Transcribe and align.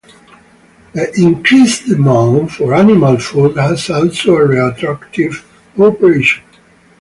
The 0.95 1.13
increased 1.21 1.85
demand 1.85 2.51
for 2.53 2.73
animal 2.73 3.19
food 3.19 3.55
has 3.57 3.87
also 3.91 4.35
a 4.35 4.47
retroactive 4.47 5.45
operation. 5.77 6.41